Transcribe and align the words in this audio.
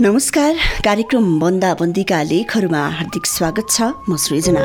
नमस्कार 0.00 0.54
कार्यक्रम 0.84 1.24
बन्दाबन्दीका 1.40 2.20
लेखहरूमा 2.22 2.82
हार्दिक 2.98 3.24
स्वागत 3.26 3.66
छ 3.70 3.82
म 4.08 4.16
सृजना। 4.24 4.62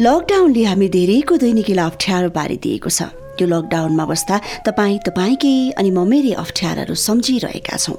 लकडाउनले 0.00 0.64
हामी 0.64 0.88
धेरैको 0.98 1.36
दैनिकीलाई 1.46 1.86
अप्ठ्यारो 1.86 2.34
पारिदिएको 2.34 2.90
छ। 2.90 3.14
यो 3.38 3.46
लकडाउनमा 3.54 4.04
बस्दा 4.10 4.42
तपाईँ 4.66 4.98
तपाईँकै 5.06 5.56
अनि 5.78 5.90
म 5.94 6.10
मेरै 6.10 6.34
अप्ठ्याराहरू 6.42 6.94
सम्झिरहेका 7.06 7.76
छौँ। 7.78 7.98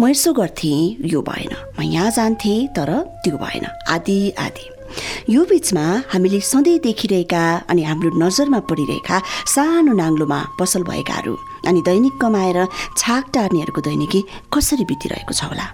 म 0.00 0.08
यसो 0.08 0.32
गर्थेँ 0.32 0.96
यो 1.12 1.20
भएन। 1.20 1.52
म 1.76 1.92
यहाँ 1.92 2.10
जान्थेँ 2.16 2.60
तर 2.72 3.20
त्यो 3.20 3.36
भएन। 3.36 3.68
आदि 3.92 4.20
आदि। 4.40 4.71
यो 5.28 5.44
बिचमा 5.44 5.84
हामीले 6.12 6.40
सधैँ 6.40 6.78
देखिरहेका 6.78 7.42
अनि 7.70 7.82
हाम्रो 7.82 8.10
नजरमा 8.18 8.60
परिरहेका 8.70 9.16
सानो 9.54 9.92
नाङ्लोमा 9.92 10.40
पसल 10.60 10.82
भएकाहरू 10.82 11.34
अनि 11.68 11.80
दैनिक 11.88 12.14
कमाएर 12.22 12.58
छाक 12.96 13.24
टार्नेहरूको 13.34 13.80
दैनिकी 13.80 14.20
कसरी 14.54 14.84
बितिरहेको 14.84 15.32
छ 15.32 15.42
होला? 15.50 15.66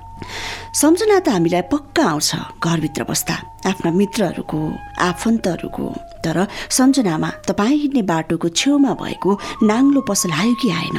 सम्झना 0.75 1.19
त 1.21 1.29
हामीलाई 1.29 1.63
पक्का 1.73 2.05
आउँछ 2.05 2.31
घरभित्र 2.61 3.03
बस्दा 3.11 3.35
आफ्ना 3.71 3.91
मित्रहरूको 3.91 4.59
आफन्तहरूको। 5.01 5.87
तर 6.25 6.37
सम्झनामा 6.71 7.31
तपाईँ 7.49 7.79
हिँड्ने 7.83 8.03
बाटोको 8.03 8.49
छेउमा 8.49 8.93
भएको 9.03 9.31
नाङ्लो 9.63 10.01
पसल 10.09 10.31
आयो 10.33 10.55
कि 10.61 10.69
आएन? 10.71 10.99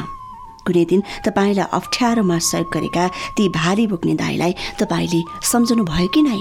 कुनै 0.66 0.84
दिन 0.90 1.00
तपाईँलाई 1.24 1.68
अप्ठ्यारोमा 1.78 2.38
सहयोग 2.38 2.72
गरेका 2.74 3.04
ती 3.36 3.48
भारी 3.48 3.86
बोक्ने 3.86 4.14
दाईलाई 4.14 4.52
तपाईँले 4.80 5.20
सम्झनु 5.52 5.84
भयो 5.84 6.08
कि 6.14 6.22
नै? 6.22 6.40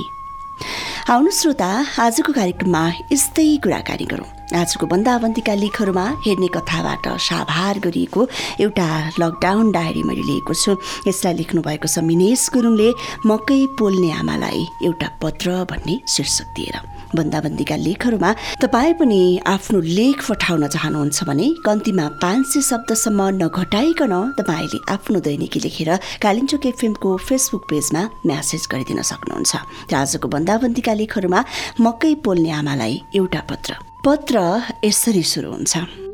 आउनु 1.10 1.32
श्रोता 1.34 1.68
आजको 1.98 2.32
कार्यक्रममा 2.34 2.82
यस्तै 3.12 3.46
कुराकानी 3.66 4.06
गरौँ। 4.12 4.28
आजको 4.54 4.86
बन्दाबन्दीका 4.86 5.54
लेखहरूमा 5.58 6.06
हेर्ने 6.26 6.50
कथाबाट 6.54 7.08
साभार 7.18 7.80
गरिएको 7.82 8.22
एउटा 8.62 8.88
लकडाउन 9.18 9.72
डायरी 9.74 10.04
मैले 10.06 10.24
लिएको 10.30 10.54
छु। 10.54 10.78
यसलाई 11.10 11.34
लेख्नु 11.42 11.66
भएको 11.66 11.90
छ 11.90 12.06
मिनेश 12.06 12.50
गुरुङले 12.54 12.90
मकै 13.26 13.62
पोल्ने 13.82 14.12
आमालाई 14.22 14.62
एउटा 14.86 15.08
पत्र 15.18 15.66
भन्ने 15.66 16.00
शीर्षक 16.06 16.54
दिएर। 16.54 16.78
बन्दाबन्दीका 17.16 17.76
लेखहरूमा 17.76 18.32
तपाईँ 18.62 18.94
पनि 19.00 19.22
आफ्नो 19.46 19.80
लेख 19.80 20.18
पठाउन 20.30 20.68
चाहनुहुन्छ 20.68 21.18
भने 21.30 21.48
कम्तीमा 21.66 22.06
पाँच 22.24 22.46
सय 22.48 22.62
शब्दसम्म 22.70 23.22
नघटाइकन 23.42 24.14
तपाईँले 24.40 24.80
आफ्नो 24.96 25.20
दैनिकी 25.28 25.60
लेखेर 25.66 25.90
कालिम्चोक 26.24 26.66
एफएमको 26.66 27.10
फेसबुक 27.28 27.64
पेजमा 27.70 28.02
म्यासेज 28.26 28.64
गरिदिन 28.72 29.02
सक्नुहुन्छ। 29.02 29.52
र 29.92 29.94
आजको 29.96 30.28
बन्दाबन्दीका 30.36 30.94
लेखहरूमा 31.02 31.40
मकै 31.86 32.14
पोल्ने 32.26 32.52
आमालाई 32.60 32.94
एउटा 33.16 33.42
पत्र। 33.50 33.72
पत्र 34.06 34.38
यसरी 34.86 35.24
सुरु 35.24 35.50
हुन्छ। 35.52 36.09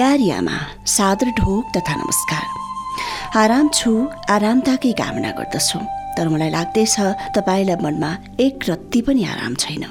प्यारी 0.00 0.28
आमा 0.30 0.58
सादर 0.88 1.28
ढोक 1.38 1.64
तथा 1.76 1.94
नमस्कार। 1.94 2.44
आराम 3.38 3.66
छु 3.68 3.90
आरामताकै 4.34 4.92
कामना 5.00 5.30
गर्दछु। 5.38 5.78
तर 6.16 6.28
मलाई 6.32 6.50
लाग्दैछ 6.50 6.96
तपाईँलाई 7.36 7.76
मनमा 7.84 8.10
एक 8.40 8.64
रत्ती 8.68 9.00
पनि 9.04 9.24
आराम 9.32 9.54
छैन। 9.60 9.84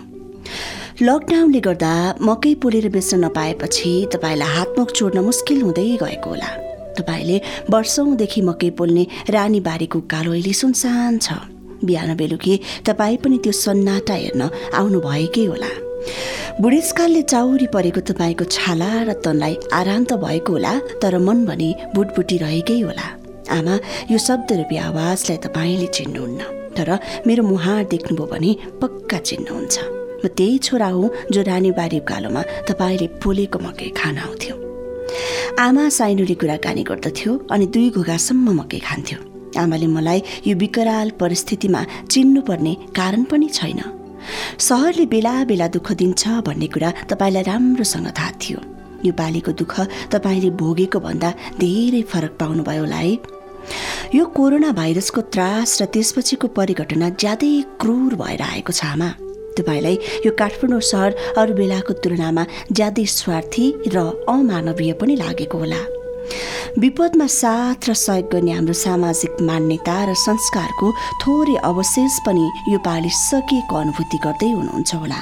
लकडाउनले 1.06 1.60
गर्दा 1.62 1.94
मकै 2.26 2.54
पोलेर 2.58 2.88
बेच्न 2.90 3.22
नपाएपछि 3.26 3.92
तपाईँलाई 4.14 4.50
हातमुख 4.56 4.90
छोड्न 4.98 5.20
मुस्किल 5.30 5.62
हुँदै 5.62 5.86
गएको 6.02 6.30
होला। 6.30 6.50
तपाईँले 6.98 7.38
वर्षौँदेखि 7.70 8.42
मकै 8.50 8.70
पोल्ने 8.82 9.04
रानी 9.30 9.60
बारीको 9.70 10.00
कालो 10.10 10.32
अहिले 10.34 10.54
सुनसान 10.62 11.20
छ। 11.22 11.38
बिहान 11.86 12.16
बेलुकी 12.18 12.56
तपाईँ 12.82 13.22
पनि 13.22 13.38
त्यो 13.46 13.54
सन्नाटा 13.62 14.16
हेर्न 14.24 14.42
आउनु 14.74 15.00
भएकै 15.06 15.46
होला। 15.54 15.72
बुढेसकालले 16.62 17.22
चाउरी 17.32 17.68
परेको 17.76 18.02
तपाईँको 18.10 18.46
छाला 18.56 18.92
र 19.08 19.14
तनलाई 19.26 19.54
आराम 19.74 20.04
त 20.04 20.12
भएको 20.24 20.52
होला 20.54 20.74
तर 21.02 21.18
मन 21.20 21.46
भने 21.46 21.70
बुटबुटी 21.96 22.38
रहेकै 22.44 22.80
होला। 22.80 23.08
आमा 23.58 23.76
यो 24.12 24.18
शब्द 24.18 24.50
रूपी 24.60 24.76
आवाजलाई 24.88 25.38
तपाईँले 25.46 25.88
चिन्नुहुन्न 25.98 26.42
तर 26.78 26.90
मेरो 27.28 27.44
मुहार 27.44 27.84
देख्नुभयो 27.94 28.26
भने 28.32 28.52
पक्का 28.82 29.18
चिन्नुहुन्छ। 29.30 29.76
म 30.24 30.28
त्यही 30.38 30.58
छोरा 30.66 30.90
हुँ 30.96 31.10
जो 31.34 31.42
रानीबारी 31.52 32.00
उकालोमा 32.00 32.42
तपाईँले 32.70 33.08
पोलेको 33.24 33.60
मकै 33.60 33.90
खान 34.00 34.18
आउँथ्यो। 34.24 34.56
आमा 35.60 35.84
साइनुले 35.90 36.36
कुराकानी 36.42 36.84
गर्दथ्यो 36.90 37.32
अनि 37.52 37.66
दुई 37.74 37.88
घोगासम्म 37.98 38.48
मकै 38.60 38.80
खान्थ्यो। 38.88 39.20
आमाले 39.60 39.88
मलाई 39.88 40.20
यो 40.48 40.54
विकराल 40.56 41.10
परिस्थितिमा 41.20 41.82
चिन्नुपर्ने 42.12 42.74
कारण 42.96 43.24
पनि 43.32 43.48
छैन। 43.50 43.99
सहरले 44.60 45.06
बेला 45.06 45.34
बेला 45.46 45.68
दुःख 45.68 45.92
दिन्छ 46.02 46.28
भन्ने 46.48 46.68
कुरा 46.68 46.90
तपाईँलाई 47.10 47.44
राम्रोसँग 47.44 48.08
थाहा 48.18 48.32
थियो। 48.42 48.60
यो 49.06 49.12
पालीको 49.14 49.52
दुःख 49.62 49.74
तपाईँले 50.14 50.50
भोगेको 50.60 51.00
भन्दा 51.00 51.30
धेरै 51.60 52.02
फरक 52.12 52.34
पाउनुभयो 52.40 52.82
होला 52.84 52.96
है। 52.96 53.14
यो 54.16 54.26
कोरोना 54.36 54.72
भाइरसको 54.72 55.22
त्रास 55.34 55.82
र 55.82 55.86
त्यसपछिको 55.94 56.48
परिघटना 56.58 57.10
ज्यादै 57.22 57.54
क्रूर 57.82 58.16
भएर 58.22 58.42
आएको 58.42 58.72
छ 58.74 58.86
आमा। 58.86 59.10
तपाईँलाई 59.58 59.96
यो 60.26 60.32
काठमाडौँ 60.40 60.82
सहर 60.82 61.12
अरू 61.38 61.54
बेलाको 61.54 61.94
तुलनामा 62.04 62.44
ज्यादै 62.72 63.06
स्वार्थी 63.06 63.66
र 63.94 63.98
अमानवीय 64.28 64.94
पनि 65.00 65.16
लागेको 65.16 65.58
होला। 65.58 65.82
विपदमा 66.80 67.28
साथ 67.28 67.90
र 67.90 67.94
सहयोग 67.94 68.32
गर्ने 68.32 68.52
हाम्रो 68.52 68.74
सामाजिक 68.74 69.42
मान्यता 69.42 69.98
र 70.06 70.14
संस्कारको 70.14 70.88
थोरै 71.22 71.56
अवशेष 71.64 72.20
पनि 72.26 72.46
यो 72.70 72.80
पालि 72.80 73.10
सकिएको 73.10 73.76
अनुभूति 73.76 74.18
गर्दै 74.26 74.52
हुनुहुन्छ 74.52 74.92
होला। 74.96 75.20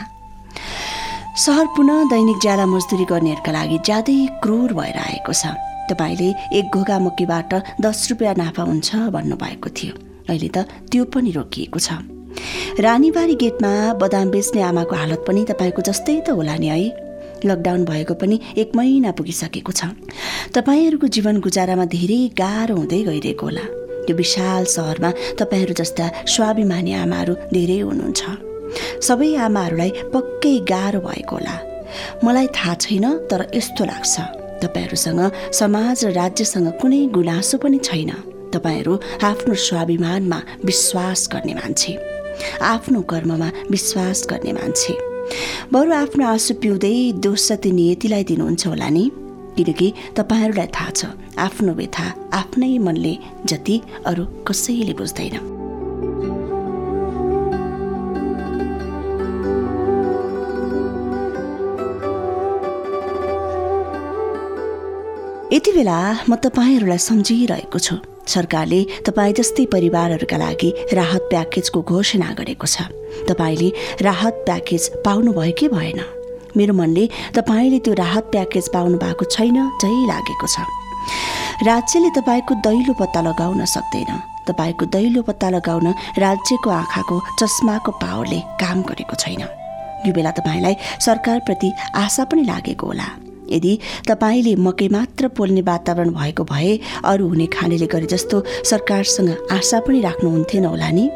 सहर 1.38 1.66
पुनः 1.76 2.04
दैनिक 2.10 2.38
ज्याला 2.42 2.66
मजदुरी 2.66 3.06
गर्नेहरूका 3.06 3.52
लागि 3.52 3.78
ज्यादै 3.86 4.18
क्रूर 4.44 4.74
भएर 4.74 4.98
आएको 4.98 5.34
छ। 5.34 5.54
तपाईँले 5.90 6.30
एक 6.60 6.66
घोगा 6.76 6.98
मकीबाट 7.00 7.54
दस 7.82 8.08
रुपियाँ 8.12 8.36
नाफा 8.38 8.64
हुन्छ 8.64 8.90
भन्नुभएको 9.16 9.70
थियो। 9.70 9.94
अहिले 10.28 10.50
त 10.50 10.58
त्यो 10.92 11.04
पनि 11.08 11.32
रोकिएको 11.32 11.80
छ। 11.80 12.04
रानीबारी 12.80 13.36
गेटमा 13.36 13.72
बदाम 14.02 14.30
बेच्ने 14.30 14.62
आमाको 14.62 14.96
हालत 14.96 15.22
पनि 15.28 15.46
तपाईँको 15.50 15.82
जस्तै 15.82 16.20
त 16.28 16.36
होला 16.36 16.56
नि 16.60 16.68
है? 16.68 17.07
लकडाउन 17.46 17.86
भएको 17.86 18.14
पनि 18.14 18.40
एक 18.58 18.72
महिना 18.76 19.12
पुगिसकेको 19.12 19.72
छ। 19.72 19.84
तपाईँहरूको 20.54 21.08
जीवन 21.08 21.40
गुजारामा 21.40 21.86
धेरै 21.86 22.30
गाह्रो 22.38 22.76
हुँदै 22.76 23.04
गइरहेको 23.04 23.46
होला। 23.46 23.66
यो 24.10 24.16
विशाल 24.16 24.66
सहरमा 24.66 25.12
तपाईँहरू 25.40 25.74
जस्ता 25.74 26.12
स्वाभिमानी 26.28 26.94
आमाहरू 26.94 27.34
धेरै 27.34 27.80
हुनुहुन्छ। 27.80 28.22
सबै 29.04 29.36
आमाहरूलाई 29.36 29.90
पक्कै 29.90 30.60
गाह्रो 30.60 31.00
भएको 31.00 31.36
होला। 31.36 31.56
मलाई 32.24 32.48
थाहा 32.48 32.74
छैन 32.74 33.18
तर 33.18 33.52
यस्तो 33.56 33.86
लाग्छ। 33.86 34.20
तपाईँहरूसँग 34.64 35.32
समाज 35.54 36.06
र 36.06 36.12
राज्यसँग 36.12 36.68
कुनै 36.82 37.06
गुनासो 37.06 37.58
पनि 37.58 37.78
छैन। 37.78 38.12
तपाईँहरू 38.54 39.00
आफ्नो 39.24 39.54
स्वाभिमानमा 39.54 40.42
विश्वास 40.66 41.30
गर्ने 41.34 41.54
मान्छे। 41.54 41.98
आफ्नो 42.62 43.02
कर्ममा 43.02 43.52
विश्वास 43.72 44.28
गर्ने 44.30 44.54
मान्छे। 44.54 45.07
बरु 45.74 45.94
आफ्नो 45.94 46.26
आँसु 46.28 46.54
पिउँदै 46.54 46.96
दोष 47.24 47.48
जति 47.50 47.72
नियतिलाई 47.72 48.24
दिनुहुन्छ 48.24 48.68
होला 48.68 48.90
नि? 48.90 49.12
किनकि 49.58 49.88
तपाईँहरूलाई 50.16 50.68
थाहा 50.76 50.92
छ 50.92 51.06
आफ्नो 51.38 51.74
व्यथा 51.74 52.06
आफ्नै 52.34 52.78
मनले 52.78 53.18
जति 53.46 53.82
अरू 54.06 54.26
कसैले 54.48 54.94
बुझ्दैन। 54.94 55.36
यति 65.54 65.72
बेला 65.72 66.00
म 66.30 66.36
तपाईँहरूलाई 66.36 66.98
सम्झिरहेको 66.98 67.80
छु। 67.80 67.96
सरकारले 68.28 68.82
तपाईँ 69.06 69.34
जस्तै 69.34 69.66
परिवारहरूका 69.74 70.38
लागि 70.38 70.70
राहत 70.94 71.24
प्याकेजको 71.32 71.82
घोषणा 71.82 72.30
गरेको 72.40 72.68
छ। 72.68 72.92
तपाईँले 73.30 73.70
राहत 74.02 74.36
प्याकेज 74.46 74.84
पाउनुभयो 75.06 75.54
कि 75.60 75.68
भएन? 75.68 76.00
मेरो 76.58 76.74
मनले 76.74 77.06
तपाईँले 77.36 77.80
त्यो 77.80 77.94
राहत 77.94 78.26
प्याकेज 78.34 78.70
पाउनु 78.74 78.98
भएको 78.98 79.26
छैन 79.26 79.58
झै 79.82 79.94
लागेको 80.12 80.48
छ। 80.48 80.66
राज्यले 81.64 82.10
तपाईँको 82.18 82.54
दैलो 82.66 82.94
पत्ता 83.00 83.22
लगाउन 83.22 83.66
सक्दैन। 83.66 84.12
तपाईँको 84.48 84.86
दैलो 84.96 85.22
पत्ता 85.22 85.50
लगाउन 85.50 85.88
राज्यको 86.18 86.70
आँखाको 86.70 87.16
चस्माको 87.40 87.92
पावरले 88.02 88.40
काम 88.62 88.82
गरेको 88.82 89.16
छैन। 89.16 89.42
यो 90.06 90.12
बेला 90.14 90.32
तपाईँलाई 90.32 90.76
सरकारप्रति 91.02 91.70
आशा 91.96 92.24
पनि 92.24 92.44
लागेको 92.44 92.88
होला। 92.88 93.27
यदि 93.52 93.74
तपाईँले 94.08 94.56
मकै 94.56 94.88
मात्र 94.90 95.28
पोल्ने 95.38 95.62
वातावरण 95.62 96.10
भएको 96.14 96.44
भए 96.44 96.74
अरू 97.06 97.28
हुने 97.28 97.48
खानेले 97.56 97.88
गरे 97.88 98.08
जस्तो 98.14 98.44
सरकारसँग 98.72 99.32
आशा 99.52 99.80
पनि 99.88 100.02
राख्नुहुन्थेन 100.02 100.66
होला 100.66 100.90
नि। 100.92 101.10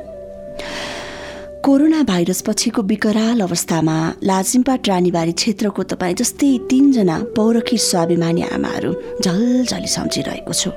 कोरोना 1.61 2.01
भाइरस 2.03 2.41
पछिको 2.41 2.81
विकराल 2.81 3.39
अवस्थामा 3.41 3.97
लाजिमपाट 4.23 4.87
रानीबारी 4.89 5.31
क्षेत्रको 5.37 5.83
तपाईँ 5.93 6.15
जस्तै 6.17 6.49
तिनजना 6.69 7.17
पौरखी 7.37 7.77
स्वाभिमानी 7.77 8.41
आमाहरू 8.49 8.91
झलझली 9.21 9.87
सम्झिरहेको 9.87 10.53
छु। 10.53 10.71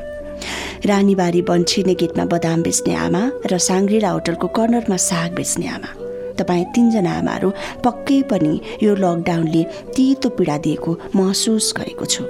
रानीबारी 0.84 1.42
बन्छिने 1.48 1.94
गेटमा 1.96 2.24
बदाम 2.28 2.62
बेच्ने 2.62 2.94
आमा 3.00 3.22
र 3.48 3.58
साङ्ग्रिला 3.68 4.10
होटलको 4.10 4.46
कर्नरमा 4.52 4.96
साग 5.08 5.30
बेच्ने 5.34 5.66
आमा। 5.72 6.03
तपाईँ 6.38 6.64
तिनजना 6.74 7.12
आमाहरू 7.18 7.48
पक्कै 7.84 8.20
पनि 8.30 8.52
यो 8.82 8.94
लकडाउनले 8.94 9.62
तितो 9.94 10.28
पीडा 10.36 10.56
दिएको 10.64 10.92
महसुस 11.16 11.72
गरेको 11.78 12.04
छु। 12.04 12.22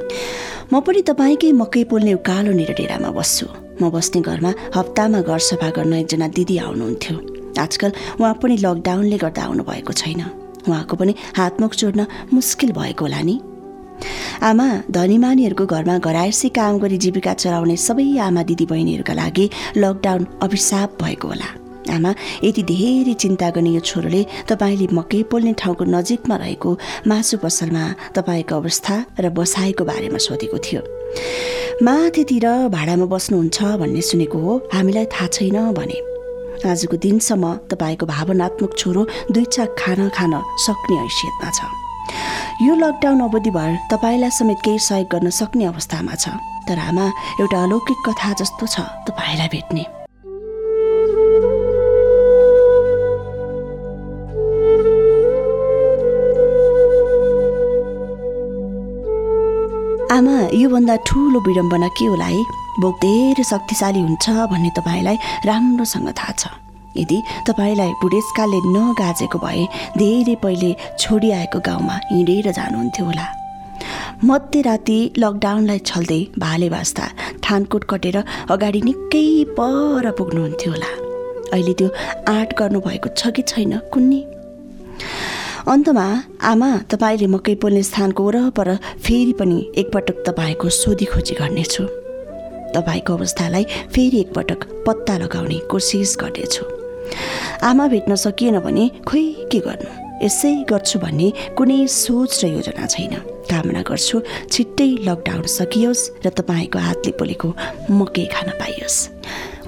म 0.73 0.81
पनि 0.81 1.01
तपाईँकै 1.09 1.53
मकै 1.53 1.85
पोल्ने 1.91 2.12
उकालो 2.19 2.53
डेरामा 2.53 3.11
बस्छु। 3.19 3.47
म 3.81 3.91
बस्ने 3.91 4.21
घरमा 4.21 4.51
हप्तामा 4.77 5.21
घर 5.21 5.39
सफा 5.39 5.69
गर्न 5.77 5.93
एकजना 6.03 6.29
दिदी 6.37 6.56
आउनुहुन्थ्यो। 6.59 7.17
आजकल 7.59 7.91
उहाँ 8.21 8.35
पनि 8.43 8.56
लकडाउनले 8.67 9.17
गर्दा 9.19 9.43
आउनुभएको 9.43 9.93
छैन। 9.93 10.21
उहाँको 10.69 10.95
पनि 10.97 11.15
हातमुख 11.37 11.73
जोड्न 11.75 12.06
मुस्किल 12.33 12.73
भएको 12.73 13.05
होला 13.05 13.21
नि। 13.23 13.37
आमा 14.43 14.67
धनीमानीहरूको 14.91 15.67
घरमा 15.67 15.99
घरायसी 15.99 16.49
काम 16.49 16.79
गरी 16.79 16.99
जीविका 16.99 17.35
चलाउने 17.35 17.77
सबै 17.77 18.06
आमा 18.19 18.43
दिदीबहिनीहरूका 18.43 19.15
लागि 19.15 19.47
लकडाउन 19.77 20.23
अभिशाप 20.43 20.99
भएको 21.03 21.29
होला। 21.29 21.64
आमा 21.91 22.15
यति 22.45 22.63
धेरै 22.63 23.15
चिन्ता 23.15 23.51
गर्ने 23.51 23.71
यो 23.71 23.81
छोरोले 23.81 24.23
तपाईँले 24.49 24.87
मकै 24.93 25.23
पोल्ने 25.31 25.53
ठाउँको 25.61 25.85
नजिकमा 25.85 26.37
रहेको 26.37 26.71
मासु 27.07 27.37
पसलमा 27.45 27.85
तपाईँको 28.17 28.55
अवस्था 28.55 28.95
र 29.21 29.29
बसाइको 29.31 29.85
बारेमा 29.85 30.19
सोधेको 30.19 30.59
थियो। 30.59 30.81
माथितिर 31.83 32.47
भाडामा 32.71 33.07
बस्नुहुन्छ 33.13 33.59
भन्ने 33.81 34.01
सुनेको 34.01 34.39
हो 34.39 34.53
हामीलाई 34.75 35.07
थाहा 35.13 35.27
छैन 35.29 35.59
भने। 35.75 35.99
आजको 36.65 36.97
दिनसम्म 36.97 37.45
तपाईँको 37.71 38.07
भावनात्मक 38.07 38.73
छोरो 38.79 39.03
दुई 39.33 39.45
चाक 39.55 39.77
खाना 39.79 40.09
खान 40.17 40.35
सक्ने 40.67 40.97
हैसियतमा 40.97 41.51
छ। 41.51 41.61
यो 42.63 42.75
लकडाउन 42.75 43.21
अवधिभर 43.21 43.71
तपाईँलाई 43.93 44.31
समेत 44.31 44.59
केही 44.65 44.79
सहयोग 44.79 45.09
गर्न 45.13 45.31
सक्ने 45.31 45.65
अवस्थामा 45.67 46.15
छ। 46.15 46.29
तर 46.69 46.79
आमा 46.79 47.07
एउटा 47.41 47.63
अलौकिक 47.63 47.99
कथा 48.09 48.33
जस्तो 48.41 48.67
छ 48.67 48.81
तपाईँलाई 49.05 49.49
भेट्ने। 49.53 50.04
आमा 60.15 60.35
योभन्दा 60.55 60.95
ठुलो 61.07 61.39
विडम्बना 61.47 61.87
के 61.99 62.05
होला 62.07 62.25
है? 62.25 62.43
बोक 62.81 62.97
धेरै 63.03 63.43
शक्तिशाली 63.45 64.01
हुन्छ 64.01 64.31
भन्ने 64.51 64.71
तपाईँलाई 64.79 65.17
राम्रोसँग 65.47 66.09
थाहा 66.19 66.33
छ। 66.39 66.55
यदि 66.97 67.19
तपाईँलाई 67.49 67.93
बुढेसकालले 68.03 68.59
नगाजेको 68.75 69.39
भए 69.45 69.65
धेरै 69.99 70.35
पहिले 70.45 70.71
छोडिआएको 71.03 71.59
गाउँमा 71.67 71.95
हिँडेर 72.13 72.47
जानुहुन्थ्यो 72.59 73.05
होला। 73.07 73.27
मध्यराति 74.23 74.99
लकडाउनलाई 75.19 75.79
छल्दै 75.83 76.21
भाले 76.39 76.69
बास्दा 76.71 77.05
ठानकोट 77.43 77.85
कटेर 77.91 78.17
अगाडि 78.55 78.81
निकै 78.87 79.27
पर 79.59 80.11
पुग्नुहुन्थ्यो 80.19 80.71
होला। 80.73 80.91
अहिले 81.51 81.75
त्यो 81.75 81.89
आँट 82.31 82.55
गर्नुभएको 82.59 83.09
छ 83.19 83.35
कि 83.35 83.43
छैन 83.51 83.73
कुन्नी? 83.93 84.21
अन्तमा 85.65 86.07
आमा 86.45 86.67
तपाईँले 86.93 87.27
मकै 87.27 87.55
पोल्ने 87.57 87.83
स्थानको 87.83 88.23
वरपर 88.25 88.69
फेरि 89.01 89.33
पनि 89.33 89.59
एकपटक 89.81 90.17
तपाईँको 90.27 90.69
सोधीखोजी 90.69 91.35
गर्नेछु। 91.41 91.85
तपाईँको 92.77 93.13
अवस्थालाई 93.17 93.65
फेरि 93.89 94.19
एकपटक 94.21 94.61
पत्ता 94.87 95.17
लगाउने 95.19 95.59
कोसिस 95.73 96.17
गर्नेछु। 96.21 96.65
आमा 97.65 97.87
भेट्न 97.89 98.15
सकिएन 98.15 98.59
भने 98.61 98.85
खोइ 99.09 99.25
के 99.49 99.59
गर्नु? 99.65 99.89
यसै 100.21 100.53
गर्छु 100.69 100.99
भन्ने 101.01 101.33
कुनै 101.57 101.81
सोच 101.89 102.45
र 102.45 102.49
योजना 102.53 102.85
छैन। 102.85 103.15
कामना 103.49 103.83
गर्छु 103.89 104.21
छिट्टै 104.53 104.91
लकडाउन 105.09 105.49
सकियोस् 105.49 106.05
र 106.25 106.29
तपाईँको 106.29 106.79
हातले 106.79 107.13
पोलेको 107.17 107.49
मकै 107.89 108.27
खान 108.37 108.49
पाइयोस्। 108.61 108.99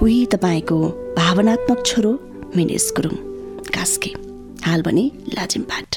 उही 0.05 0.25
तपाईँको 0.29 0.77
भावनात्मक 1.17 1.79
छोरो 1.89 2.11
मिनेस 2.53 2.85
गुरुङ 2.93 3.15
कास्के। 3.73 4.26
हाल 4.65 4.81
भने 4.81 5.11
लाजिमपाट 5.33 5.95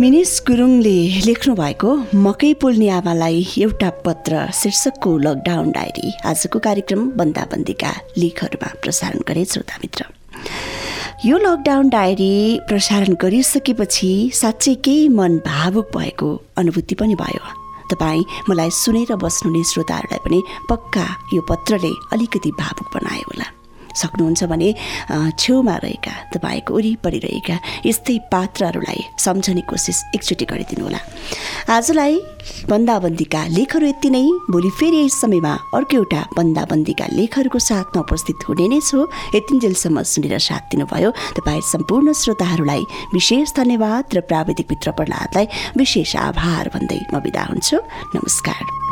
मिनिस 0.00 0.42
गुरुङले 0.46 1.22
लेख्नु 1.26 1.54
भएको 1.54 1.90
मकै 2.14 2.52
आमालाई 2.90 3.46
एउटा 3.58 3.90
पत्र 4.06 4.50
शीर्षकको 4.52 5.18
लकडाउन 5.18 5.70
डायरी 5.70 6.12
आजको 6.24 6.58
कार्यक्रम 6.58 7.10
बन्दाबन्दीका 7.10 7.92
लेखहरूमा 8.18 8.72
प्रसारण 8.82 9.20
गरे 9.28 9.44
श्रोता 9.44 9.76
मित्र। 9.76 10.04
यो 11.24 11.38
लकडाउन 11.38 11.88
डायरी 11.88 12.60
प्रसारण 12.68 13.14
गरिसकेपछि 13.22 14.30
साँच्चै 14.34 14.74
केही 14.74 15.08
मन 15.08 15.38
भावुक 15.38 15.96
भएको 15.96 16.42
अनुभूति 16.56 16.94
पनि 16.94 17.14
भयो। 17.14 17.63
तपाईँ 17.94 18.24
मलाई 18.50 18.70
सुनेर 18.82 19.14
बस्नुहुने 19.24 19.62
श्रोताहरूलाई 19.70 20.20
पनि 20.26 20.42
पक्का 20.70 21.06
यो 21.32 21.42
पत्रले 21.50 21.92
अलिकति 22.12 22.50
भावुक 22.60 22.88
बनायो 22.94 23.28
होला। 23.30 23.46
सक्नुहुन्छ 23.94 24.44
भने 24.52 24.68
छेउमा 25.38 25.76
रहेका 25.84 26.14
तपाईँको 26.34 26.74
वरिपरि 26.74 27.18
रहेका 27.26 27.56
यस्तै 27.86 28.18
पात्रहरूलाई 28.32 29.00
सम्झने 29.24 29.62
कोसिस 29.70 29.98
एकचोटि 30.16 30.44
गरिदिनु 30.50 30.84
होला 30.84 31.00
आजलाई 31.74 32.14
बन्दाबन्दीका 32.70 33.40
लेखहरू 33.56 33.86
यति 33.86 34.10
नै। 34.10 34.24
भोलि 34.52 34.70
फेरि 34.78 35.00
यस 35.04 35.20
समयमा 35.20 35.52
अर्को 35.76 35.96
एउटा 35.96 36.20
बन्दाबन्दीका 36.36 37.06
लेखहरूको 37.18 37.58
साथमा 37.58 38.00
उपस्थित 38.04 38.38
हुने 38.48 38.66
नै 38.68 38.80
छु। 38.84 38.98
यतिन्जेलसम्म 39.34 40.02
सुनेर 40.12 40.36
साथ 40.38 40.64
दिनुभयो। 40.70 41.10
तपाईँ 41.40 41.64
सम्पूर्ण 41.72 42.12
श्रोताहरूलाई 42.12 42.82
विशेष 43.16 43.56
धन्यवाद 43.56 44.04
र 44.14 44.20
प्राविधिक 44.28 44.66
मित्र 44.70 44.90
प्रहलादलाई 44.92 45.46
विशेष 45.80 46.16
आभार 46.28 46.68
भन्दै 46.74 47.00
म 47.12 47.24
बिदा 47.24 47.42
हुन्छु। 47.48 47.76
नमस्कार। 48.16 48.83